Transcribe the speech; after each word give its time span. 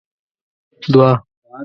دوه 0.91 1.09